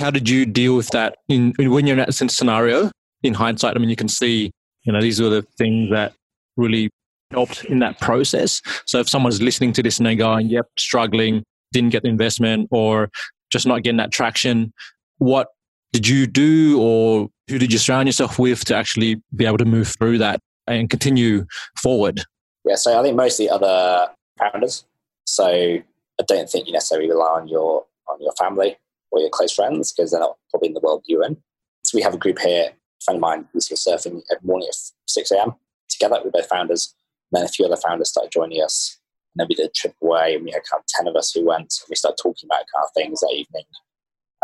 how 0.00 0.10
did 0.10 0.28
you 0.28 0.44
deal 0.46 0.76
with 0.76 0.88
that 0.90 1.18
in, 1.28 1.54
in 1.58 1.70
when 1.70 1.86
you're 1.86 1.98
in 1.98 2.04
that 2.04 2.14
scenario? 2.14 2.90
In 3.22 3.34
hindsight, 3.34 3.76
I 3.76 3.78
mean, 3.78 3.88
you 3.88 3.96
can 3.96 4.08
see, 4.08 4.50
you 4.84 4.92
know, 4.92 5.00
these 5.00 5.20
are 5.20 5.30
the 5.30 5.42
things 5.58 5.90
that 5.90 6.12
really 6.56 6.90
helped 7.30 7.64
in 7.64 7.78
that 7.80 7.98
process. 8.00 8.60
So 8.86 9.00
if 9.00 9.08
someone's 9.08 9.42
listening 9.42 9.72
to 9.74 9.82
this 9.82 9.98
and 9.98 10.06
they're 10.06 10.14
going, 10.14 10.46
oh, 10.46 10.50
"Yep, 10.50 10.66
struggling," 10.78 11.42
didn't 11.72 11.90
get 11.90 12.02
the 12.02 12.08
investment 12.08 12.68
or 12.70 13.10
just 13.50 13.66
not 13.66 13.82
getting 13.82 13.96
that 13.98 14.12
traction, 14.12 14.72
what 15.18 15.48
did 15.92 16.06
you 16.06 16.26
do 16.26 16.80
or 16.80 17.28
who 17.48 17.58
did 17.58 17.72
you 17.72 17.78
surround 17.78 18.08
yourself 18.08 18.38
with 18.38 18.64
to 18.66 18.76
actually 18.76 19.22
be 19.34 19.46
able 19.46 19.58
to 19.58 19.64
move 19.64 19.88
through 19.98 20.18
that 20.18 20.40
and 20.66 20.90
continue 20.90 21.46
forward? 21.80 22.22
Yeah, 22.66 22.74
so 22.74 22.98
I 22.98 23.02
think 23.02 23.16
mostly 23.16 23.48
other 23.48 24.08
founders. 24.38 24.84
So 25.24 25.46
I 25.46 26.24
don't 26.26 26.50
think 26.50 26.66
you 26.66 26.72
necessarily 26.72 27.08
rely 27.08 27.40
on 27.40 27.48
your 27.48 27.86
on 28.08 28.20
your 28.20 28.32
family 28.32 28.76
or 29.10 29.20
your 29.20 29.30
close 29.30 29.52
friends 29.52 29.92
because 29.92 30.10
they're 30.10 30.20
not 30.20 30.36
probably 30.50 30.68
in 30.68 30.74
the 30.74 30.80
world 30.80 31.04
you're 31.06 31.24
in. 31.24 31.36
So 31.84 31.96
we 31.96 32.02
have 32.02 32.14
a 32.14 32.18
group 32.18 32.40
here, 32.40 32.70
a 32.70 33.04
friend 33.04 33.16
of 33.16 33.20
mine 33.20 33.48
who's 33.52 33.68
surfing 33.68 34.22
every 34.30 34.44
morning 34.46 34.68
at 34.68 34.76
6 35.06 35.30
a.m. 35.30 35.54
together. 35.88 36.20
We're 36.24 36.32
both 36.32 36.48
founders. 36.48 36.94
And 37.30 37.40
then 37.40 37.46
a 37.46 37.48
few 37.48 37.64
other 37.64 37.76
founders 37.76 38.10
started 38.10 38.32
joining 38.32 38.62
us. 38.62 38.98
And 39.34 39.40
then 39.40 39.46
we 39.48 39.54
did 39.54 39.66
a 39.66 39.72
trip 39.72 39.94
away 40.02 40.34
and 40.34 40.44
we 40.44 40.50
had 40.50 40.62
kind 40.70 40.80
of 40.80 40.86
10 40.86 41.06
of 41.06 41.16
us 41.16 41.32
who 41.32 41.46
went 41.46 41.72
and 41.82 41.88
we 41.88 41.96
started 41.96 42.18
talking 42.20 42.48
about 42.48 42.64
kind 42.74 42.84
of 42.84 42.90
things 42.94 43.20
that 43.20 43.32
evening. 43.32 43.64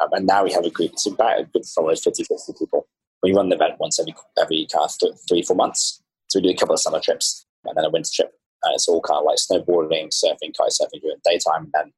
Um, 0.01 0.09
and 0.13 0.27
now 0.27 0.45
we 0.45 0.53
have 0.53 0.65
a 0.65 0.71
group, 0.71 0.93
it's 0.93 1.07
about 1.07 1.41
a 1.41 1.45
good 1.45 1.65
solid 1.65 1.99
50, 1.99 2.25
60 2.25 2.53
people. 2.59 2.87
We 3.23 3.35
run 3.35 3.49
the 3.49 3.57
event 3.57 3.79
once 3.79 3.99
every, 3.99 4.15
every 4.41 4.67
kind 4.73 4.85
of 4.85 4.99
th- 4.99 5.15
three, 5.29 5.43
four 5.43 5.57
months. 5.57 6.01
So 6.29 6.39
we 6.39 6.49
do 6.49 6.55
a 6.55 6.57
couple 6.57 6.75
of 6.75 6.81
summer 6.81 7.01
trips 7.01 7.47
and 7.65 7.77
then 7.77 7.85
a 7.85 7.91
winter 7.91 8.11
trip. 8.13 8.33
And 8.65 8.75
it's 8.75 8.89
all 8.89 9.01
kind 9.01 9.19
of 9.19 9.25
like 9.25 9.39
snowboarding, 9.39 10.09
surfing, 10.09 10.57
kite 10.57 10.71
surfing 10.71 11.01
during 11.01 11.19
daytime. 11.25 11.65
And 11.65 11.73
then 11.75 11.93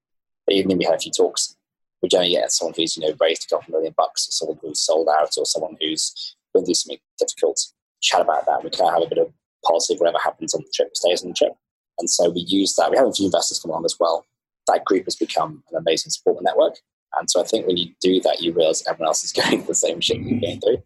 the 0.47 0.55
evening 0.55 0.79
we 0.79 0.85
had 0.85 0.95
a 0.95 0.99
few 0.99 1.13
talks. 1.13 1.57
We 2.03 2.09
generally 2.09 2.33
get 2.33 2.53
someone 2.53 2.75
who's, 2.77 2.97
you 2.97 3.07
know, 3.07 3.15
raised 3.21 3.47
a 3.47 3.55
couple 3.55 3.73
million 3.73 3.95
bucks, 3.97 4.29
or 4.29 4.33
someone 4.33 4.59
who's 4.61 4.81
sold 4.81 5.09
out, 5.09 5.31
or 5.39 5.47
someone 5.47 5.77
who's 5.81 6.37
been 6.53 6.65
through 6.65 6.75
something 6.75 6.99
difficult. 7.19 7.61
Chat 8.03 8.21
about 8.21 8.45
that. 8.47 8.63
We 8.63 8.71
kind 8.71 8.89
of 8.89 8.95
have 8.95 9.03
a 9.03 9.15
bit 9.15 9.19
of 9.19 9.33
of 9.67 9.99
whatever 9.99 10.19
happens 10.23 10.55
on 10.55 10.63
the 10.63 10.71
trip 10.75 10.95
stays 10.95 11.23
on 11.23 11.31
the 11.31 11.35
trip. 11.35 11.53
And 11.99 12.11
so 12.11 12.31
we 12.31 12.41
use 12.41 12.75
that. 12.75 12.91
We 12.91 12.97
have 12.97 13.07
a 13.07 13.13
few 13.13 13.27
investors 13.27 13.61
come 13.61 13.71
along 13.71 13.85
as 13.85 13.97
well. 13.99 14.27
That 14.67 14.85
group 14.85 15.05
has 15.05 15.17
become 15.17 15.63
an 15.71 15.79
amazing 15.79 16.11
support 16.11 16.43
network. 16.43 16.79
And 17.19 17.31
so 17.31 17.41
I 17.41 17.45
think 17.45 17.67
when 17.67 17.77
you 17.77 17.93
do 18.01 18.21
that, 18.21 18.41
you 18.41 18.53
realize 18.53 18.83
everyone 18.87 19.09
else 19.09 19.25
is 19.25 19.33
going 19.33 19.59
through 19.59 19.67
the 19.67 19.75
same 19.75 20.01
shit 20.01 20.19
you're 20.19 20.41
going 20.41 20.61
through. 20.61 20.83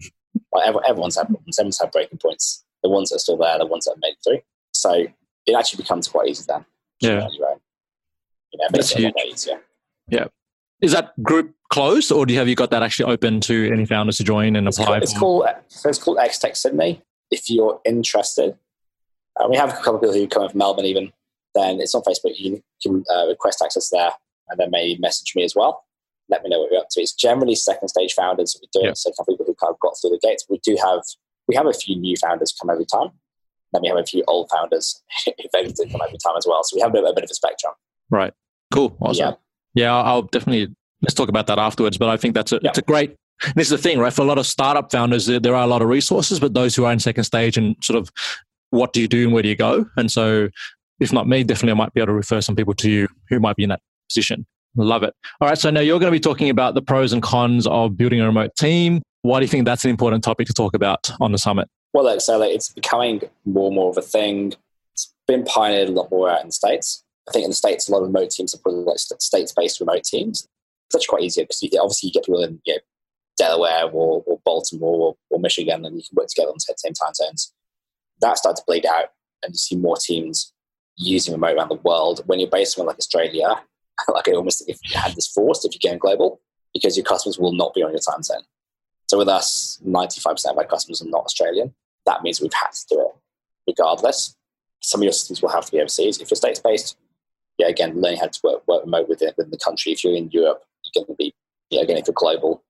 Like 0.52 0.68
everyone's 0.68 1.16
had 1.16 1.26
problems, 1.28 1.58
everyone's 1.58 1.80
had 1.80 1.90
breaking 1.90 2.18
points. 2.18 2.64
The 2.82 2.88
ones 2.88 3.10
that 3.10 3.16
are 3.16 3.20
still 3.20 3.36
there, 3.36 3.58
the 3.58 3.66
ones 3.66 3.86
that 3.86 3.92
have 3.92 4.00
made 4.00 4.12
it 4.12 4.18
through. 4.24 4.40
So 4.80 4.92
it 5.46 5.54
actually 5.58 5.82
becomes 5.82 6.08
quite 6.08 6.28
easy 6.28 6.44
then. 6.46 6.64
Yeah. 7.00 7.28
You 7.32 7.40
know, 7.40 8.66
That's 8.72 8.92
it 8.92 9.00
a 9.00 9.02
lot 9.04 9.14
huge. 9.18 9.34
easier. 9.34 9.60
Yeah. 10.08 10.26
Is 10.80 10.92
that 10.92 11.20
group 11.22 11.54
closed 11.70 12.10
or 12.12 12.24
do 12.24 12.32
you 12.32 12.38
have 12.38 12.48
you 12.48 12.54
got 12.54 12.70
that 12.70 12.82
actually 12.82 13.12
open 13.12 13.40
to 13.42 13.70
any 13.72 13.84
founders 13.84 14.16
to 14.18 14.24
join 14.24 14.56
and 14.56 14.66
It's, 14.68 14.78
apply? 14.78 14.86
called, 15.00 15.02
it's 15.02 15.18
called 15.18 15.46
so 15.68 15.88
it's 15.88 15.98
called 15.98 16.18
X 16.18 16.38
Tech 16.38 16.56
Sydney. 16.56 17.02
If 17.30 17.50
you're 17.50 17.80
interested, 17.84 18.56
uh, 19.38 19.48
we 19.50 19.56
have 19.56 19.70
a 19.70 19.76
couple 19.76 19.96
of 19.96 20.00
people 20.02 20.14
who 20.14 20.26
come 20.28 20.48
from 20.48 20.58
Melbourne 20.58 20.86
even. 20.86 21.12
Then 21.54 21.80
it's 21.80 21.94
on 21.94 22.02
Facebook. 22.02 22.38
You 22.38 22.62
can 22.82 23.04
uh, 23.12 23.26
request 23.26 23.62
access 23.62 23.88
there, 23.90 24.10
and 24.48 24.58
then 24.60 24.70
maybe 24.70 24.98
message 25.00 25.34
me 25.34 25.44
as 25.44 25.54
well. 25.56 25.84
Let 26.28 26.42
me 26.42 26.50
know 26.50 26.60
what 26.60 26.70
you're 26.70 26.80
up 26.80 26.88
to. 26.90 27.00
It's 27.00 27.14
generally 27.14 27.54
second 27.54 27.88
stage 27.88 28.12
founders 28.14 28.52
that 28.52 28.60
we 28.62 28.68
do. 28.80 28.86
Yeah. 28.86 28.92
So 28.94 29.10
a 29.10 29.14
couple 29.14 29.34
of 29.34 29.38
people 29.40 29.46
who 29.52 29.54
kind 29.54 29.72
of 29.74 29.80
got 29.80 29.94
through 30.00 30.10
the 30.10 30.20
gates. 30.22 30.44
We 30.48 30.58
do 30.62 30.76
have 30.82 31.00
we 31.48 31.56
have 31.56 31.66
a 31.66 31.72
few 31.72 31.96
new 31.96 32.16
founders 32.16 32.54
come 32.58 32.70
every 32.70 32.84
time. 32.86 33.10
Then 33.72 33.82
we 33.82 33.88
have 33.88 33.98
a 33.98 34.04
few 34.04 34.24
old 34.28 34.48
founders 34.50 35.02
if 35.26 35.50
they 35.52 35.64
did 35.64 35.90
come 35.92 36.00
every 36.02 36.18
time 36.24 36.34
as 36.36 36.46
well. 36.48 36.62
So 36.64 36.76
we 36.76 36.80
have 36.82 36.90
a 36.90 36.94
bit, 36.94 37.04
a 37.04 37.12
bit 37.14 37.24
of 37.24 37.30
a 37.30 37.34
spectrum. 37.34 37.72
Right. 38.10 38.32
Cool. 38.72 38.96
Awesome. 39.00 39.24
Yeah. 39.26 39.32
Yeah, 39.74 39.94
I'll, 39.94 40.04
I'll 40.06 40.22
definitely 40.22 40.74
let's 41.02 41.14
talk 41.14 41.28
about 41.28 41.46
that 41.48 41.58
afterwards. 41.58 41.98
But 41.98 42.08
I 42.08 42.16
think 42.16 42.34
that's 42.34 42.52
a 42.52 42.60
Yeah. 42.62 42.70
it's 42.70 42.78
a 42.78 42.82
great. 42.82 43.14
This 43.54 43.66
is 43.66 43.70
the 43.70 43.78
thing, 43.78 43.98
right? 44.00 44.12
For 44.12 44.22
a 44.22 44.24
lot 44.24 44.38
of 44.38 44.46
startup 44.46 44.90
founders, 44.90 45.26
there, 45.26 45.38
there 45.38 45.54
are 45.54 45.62
a 45.62 45.66
lot 45.68 45.80
of 45.80 45.88
resources, 45.88 46.40
but 46.40 46.54
those 46.54 46.74
who 46.74 46.84
are 46.84 46.92
in 46.92 46.98
second 46.98 47.22
stage 47.24 47.56
and 47.56 47.76
sort 47.82 47.96
of 47.96 48.10
what 48.70 48.92
do 48.92 49.00
you 49.00 49.06
do 49.06 49.24
and 49.24 49.32
where 49.32 49.42
do 49.42 49.48
you 49.48 49.54
go? 49.54 49.86
And 49.96 50.10
so, 50.10 50.48
if 50.98 51.12
not 51.12 51.28
me, 51.28 51.44
definitely 51.44 51.70
I 51.70 51.74
might 51.74 51.94
be 51.94 52.00
able 52.00 52.08
to 52.08 52.14
refer 52.14 52.40
some 52.40 52.56
people 52.56 52.74
to 52.74 52.90
you 52.90 53.06
who 53.28 53.38
might 53.38 53.54
be 53.54 53.62
in 53.62 53.68
that 53.68 53.80
position. 54.10 54.44
Love 54.76 55.04
it. 55.04 55.14
All 55.40 55.48
right. 55.48 55.56
So 55.56 55.70
now 55.70 55.80
you're 55.80 56.00
going 56.00 56.12
to 56.12 56.16
be 56.16 56.20
talking 56.20 56.50
about 56.50 56.74
the 56.74 56.82
pros 56.82 57.12
and 57.12 57.22
cons 57.22 57.66
of 57.68 57.96
building 57.96 58.20
a 58.20 58.26
remote 58.26 58.50
team. 58.58 59.02
Why 59.22 59.38
do 59.38 59.44
you 59.44 59.48
think 59.48 59.64
that's 59.66 59.84
an 59.84 59.90
important 59.90 60.24
topic 60.24 60.46
to 60.48 60.52
talk 60.52 60.74
about 60.74 61.10
on 61.20 61.30
the 61.32 61.38
summit? 61.38 61.68
Well, 61.92 62.04
like, 62.04 62.20
so 62.20 62.38
like, 62.38 62.54
it's 62.54 62.72
becoming 62.72 63.22
more 63.44 63.68
and 63.68 63.76
more 63.76 63.90
of 63.90 63.96
a 63.96 64.02
thing. 64.02 64.54
It's 64.92 65.14
been 65.26 65.44
pioneered 65.44 65.88
a 65.88 65.92
lot 65.92 66.10
more 66.10 66.30
out 66.30 66.42
in 66.42 66.48
the 66.48 66.52
States. 66.52 67.04
I 67.28 67.32
think 67.32 67.44
in 67.44 67.50
the 67.50 67.56
States, 67.56 67.88
a 67.88 67.92
lot 67.92 68.02
of 68.02 68.08
remote 68.08 68.30
teams 68.30 68.54
are 68.54 68.58
probably 68.58 68.84
like 68.84 68.98
states-based 68.98 69.80
remote 69.80 70.04
teams. 70.04 70.48
It's 70.86 70.96
actually 70.96 71.06
quite 71.08 71.22
easier 71.22 71.44
because 71.44 71.62
obviously 71.80 72.08
you 72.08 72.12
get 72.12 72.24
people 72.24 72.42
in 72.42 72.60
you 72.64 72.74
know, 72.74 72.80
Delaware 73.36 73.84
or, 73.84 74.22
or 74.26 74.40
Baltimore 74.44 75.08
or, 75.08 75.16
or 75.30 75.40
Michigan 75.40 75.84
and 75.84 75.96
you 75.96 76.02
can 76.02 76.16
work 76.16 76.28
together 76.28 76.48
on 76.48 76.56
the 76.56 76.74
same 76.76 76.94
time 76.94 77.14
zones. 77.14 77.52
That 78.20 78.38
started 78.38 78.58
to 78.58 78.64
bleed 78.66 78.86
out 78.86 79.10
and 79.42 79.52
you 79.52 79.58
see 79.58 79.76
more 79.76 79.96
teams 79.96 80.52
using 80.96 81.32
remote 81.32 81.56
around 81.56 81.68
the 81.68 81.76
world. 81.76 82.22
When 82.26 82.40
you're 82.40 82.50
based 82.50 82.74
somewhere 82.74 82.92
like 82.92 82.98
Australia, 82.98 83.62
like 84.08 84.28
it 84.28 84.34
almost 84.34 84.68
if 84.68 84.78
you 84.84 84.98
had 84.98 85.14
this 85.14 85.28
forced 85.28 85.64
if 85.64 85.72
you're 85.72 85.90
going 85.90 85.98
global 85.98 86.40
because 86.74 86.96
your 86.96 87.04
customers 87.04 87.38
will 87.38 87.52
not 87.52 87.74
be 87.74 87.82
on 87.82 87.90
your 87.90 88.00
time 88.00 88.22
zone. 88.22 88.42
So 89.08 89.18
with 89.18 89.28
us, 89.28 89.80
95% 89.86 90.50
of 90.50 90.58
our 90.58 90.64
customers 90.64 91.02
are 91.02 91.08
not 91.08 91.24
Australian. 91.24 91.74
That 92.06 92.22
means 92.22 92.40
we've 92.40 92.52
had 92.52 92.72
to 92.72 92.86
do 92.90 93.00
it 93.00 93.14
regardless. 93.66 94.36
Some 94.80 95.00
of 95.00 95.04
your 95.04 95.12
systems 95.12 95.42
will 95.42 95.48
have 95.50 95.66
to 95.66 95.72
be 95.72 95.80
overseas. 95.80 96.20
If 96.20 96.30
you're 96.30 96.36
states 96.36 96.60
based, 96.60 96.96
yeah, 97.58 97.68
again, 97.68 98.00
learning 98.00 98.20
how 98.20 98.28
to 98.28 98.40
work, 98.44 98.68
work 98.68 98.84
remote 98.84 99.08
within, 99.08 99.32
within 99.36 99.50
the 99.50 99.58
country. 99.58 99.92
If 99.92 100.04
you're 100.04 100.14
in 100.14 100.30
Europe, 100.30 100.62
you're 100.84 101.04
going 101.04 101.14
to 101.14 101.16
be, 101.18 101.34
yeah, 101.70 101.82
again, 101.82 101.96
if 101.96 102.06
you're 102.06 102.14
global, 102.14 102.62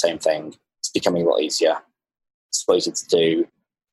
same 0.00 0.18
thing. 0.18 0.56
It's 0.78 0.90
becoming 0.90 1.22
a 1.22 1.28
lot 1.28 1.40
easier. 1.40 1.76
It's 2.48 2.60
supposed 2.60 2.94
to 2.94 3.06
do. 3.08 3.46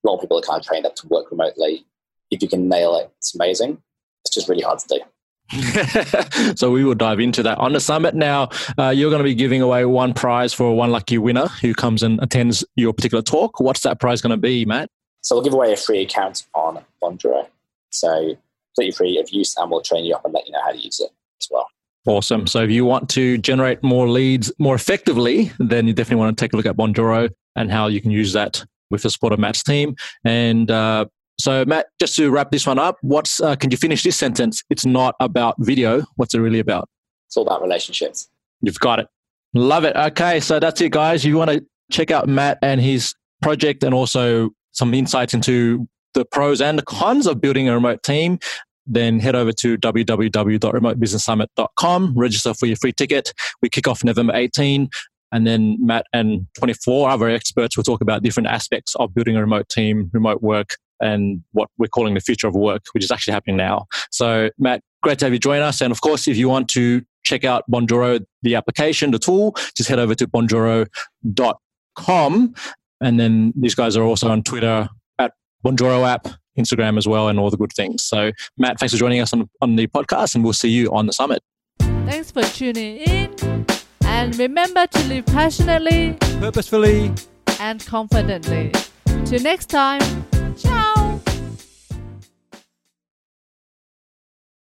A 0.04 0.08
lot 0.08 0.16
of 0.16 0.22
people 0.22 0.38
are 0.38 0.42
kind 0.42 0.60
of 0.60 0.66
trained 0.66 0.86
up 0.86 0.96
to 0.98 1.08
work 1.08 1.32
remotely. 1.32 1.86
If 2.32 2.42
you 2.42 2.48
can 2.48 2.70
nail 2.70 2.96
it, 2.98 3.12
it's 3.18 3.36
amazing. 3.36 3.82
It's 4.24 4.34
just 4.34 4.48
really 4.48 4.62
hard 4.62 4.80
to 4.80 4.88
do. 4.88 5.00
so 6.56 6.72
we 6.72 6.84
will 6.84 6.96
dive 6.96 7.20
into 7.20 7.44
that 7.44 7.58
on 7.58 7.74
the 7.74 7.80
summit. 7.80 8.16
Now, 8.16 8.50
uh, 8.78 8.90
you're 8.90 9.10
going 9.10 9.20
to 9.20 9.24
be 9.24 9.36
giving 9.36 9.62
away 9.62 9.86
one 9.86 10.14
prize 10.14 10.54
for 10.54 10.76
one 10.76 10.92
lucky 10.92 11.18
winner 11.18 11.48
who 11.48 11.74
comes 11.74 12.04
and 12.04 12.22
attends 12.22 12.66
your 12.76 12.94
particular 12.94 13.22
talk. 13.22 13.60
What's 13.60 13.82
that 13.82 14.00
prize 14.00 14.22
going 14.22 14.32
to 14.32 14.38
be, 14.38 14.66
Matt? 14.66 14.90
So 15.22 15.36
we'll 15.36 15.44
give 15.44 15.54
away 15.54 15.74
a 15.74 15.78
free 15.78 16.02
account 16.02 16.46
on 16.54 16.84
Bonjoro. 17.02 17.48
So 17.90 18.38
completely 18.76 18.92
free 18.92 19.20
of 19.20 19.30
use, 19.30 19.56
and 19.58 19.72
we'll 19.72 19.82
train 19.82 20.06
you 20.06 20.16
up 20.16 20.26
and 20.26 20.34
let 20.34 20.46
you 20.46 20.54
know 20.54 20.62
how 20.64 20.72
to 20.72 20.78
use 20.78 21.00
it 21.00 21.12
as 21.42 21.48
well. 21.50 21.68
Awesome. 22.06 22.48
So 22.48 22.64
if 22.64 22.72
you 22.72 22.86
want 22.86 23.10
to 23.10 23.38
generate 23.38 23.84
more 23.84 24.08
leads 24.08 24.52
more 24.60 24.76
effectively, 24.76 25.52
then 25.60 25.88
you 25.88 25.94
definitely 25.94 26.24
want 26.24 26.38
to 26.38 26.42
take 26.42 26.54
a 26.54 26.56
look 26.56 26.66
at 26.66 26.78
Bonjoro 26.78 27.30
and 27.56 27.72
how 27.72 27.88
you 27.88 28.00
can 28.00 28.12
use 28.12 28.34
that 28.34 28.64
with 28.90 29.04
the 29.04 29.10
support 29.10 29.34
of 29.34 29.40
Matt's 29.40 29.64
team. 29.64 29.96
And 30.24 30.72
uh, 30.72 31.06
so, 31.40 31.64
Matt, 31.66 31.88
just 32.00 32.16
to 32.16 32.32
wrap 32.32 32.52
this 32.52 32.66
one 32.66 32.80
up, 32.80 32.98
what's 33.02 33.40
uh, 33.40 33.56
can 33.56 33.70
you 33.70 33.78
finish 33.78 34.04
this 34.04 34.18
sentence? 34.18 34.64
It's 34.70 34.86
not 34.86 35.16
about 35.20 35.56
video. 35.60 36.04
What's 36.16 36.34
it 36.34 36.40
really 36.40 36.60
about? 36.60 36.90
It's 37.28 37.38
all 37.38 37.46
about 37.46 37.62
relationships. 37.62 38.28
You've 38.62 38.80
got 38.80 39.00
it. 39.00 39.08
Love 39.54 39.84
it. 39.84 39.96
Okay, 39.96 40.40
so 40.40 40.60
that's 40.60 40.82
it, 40.82 40.92
guys. 40.92 41.24
If 41.24 41.30
you 41.30 41.38
want 41.38 41.52
to 41.52 41.64
check 41.92 42.12
out 42.12 42.28
Matt 42.28 42.58
and 42.62 42.82
his 42.82 43.14
project 43.42 43.84
and 43.84 43.94
also 43.94 44.50
some 44.72 44.94
insights 44.94 45.34
into 45.34 45.88
the 46.14 46.26
pros 46.26 46.62
and 46.62 46.78
the 46.78 46.84
cons 46.84 47.28
of 47.28 47.40
building 47.40 47.70
a 47.70 47.74
remote 47.74 48.04
team, 48.04 48.40
then 48.88 49.20
head 49.20 49.36
over 49.36 49.52
to 49.52 49.78
www.remotebusinesssummit.com, 49.78 52.14
register 52.16 52.54
for 52.54 52.66
your 52.66 52.78
free 52.78 52.94
ticket. 52.94 53.34
We 53.62 53.70
kick 53.70 53.88
off 53.88 54.04
November 54.04 54.36
18. 54.36 54.90
And 55.34 55.46
then 55.46 55.78
Matt 55.86 56.06
and 56.14 56.48
24 56.58 57.10
other 57.10 57.30
experts 57.30 57.76
will 57.76 57.84
talk 57.84 58.00
about 58.02 58.24
different 58.24 58.48
aspects 58.48 58.96
of 58.96 59.14
building 59.14 59.36
a 59.36 59.42
remote 59.42 59.68
team, 59.68 60.10
remote 60.14 60.42
work, 60.42 60.78
and 61.00 61.44
what 61.52 61.70
we're 61.78 61.88
calling 61.88 62.14
the 62.14 62.20
future 62.20 62.48
of 62.48 62.56
work, 62.56 62.86
which 62.94 63.04
is 63.04 63.12
actually 63.12 63.34
happening 63.34 63.58
now. 63.58 63.86
So, 64.12 64.50
Matt, 64.58 64.82
great 65.04 65.20
to 65.20 65.26
have 65.26 65.34
you 65.34 65.40
join 65.40 65.62
us. 65.62 65.82
And 65.82 65.92
of 65.92 66.02
course, 66.02 66.28
if 66.28 66.38
you 66.38 66.50
want 66.50 66.70
to 66.70 67.02
check 67.24 67.44
out 67.44 67.64
Bonjoro, 67.70 68.26
the 68.42 68.56
application, 68.56 69.12
the 69.12 69.20
tool, 69.20 69.54
just 69.76 69.90
head 69.90 70.00
over 70.00 70.16
to 70.16 70.28
bonjoro.com. 70.28 70.86
And 73.00 73.20
then 73.20 73.54
these 73.56 73.76
guys 73.76 73.96
are 73.96 74.04
also 74.04 74.30
on 74.30 74.42
Twitter 74.44 74.90
at 75.20 75.34
Bonjoro 75.64 76.08
app, 76.08 76.28
Instagram 76.58 76.98
as 76.98 77.08
well, 77.08 77.28
and 77.28 77.40
all 77.40 77.52
the 77.52 77.58
good 77.58 77.74
things. 77.76 78.04
So, 78.04 78.32
Matt, 78.58 78.80
thanks 78.80 78.94
for 78.94 79.00
joining 79.00 79.20
us 79.20 79.34
on, 79.34 79.50
on 79.62 79.76
the 79.76 79.88
podcast, 79.88 80.36
and 80.36 80.44
we'll 80.44 80.54
see 80.54 80.70
you 80.70 80.92
on 80.94 81.06
the 81.06 81.14
summit. 81.14 81.44
Thanks 81.80 82.32
for 82.32 82.42
tuning 82.44 82.98
in. 82.98 83.66
And 84.02 84.36
remember 84.38 84.88
to 84.88 85.04
live 85.04 85.26
passionately 85.28 86.18
purposefully 86.40 87.14
and 87.60 87.86
confidently. 87.86 88.72
Till 89.26 89.42
next 89.42 89.68
time, 89.68 90.02
Ciao. 90.58 91.27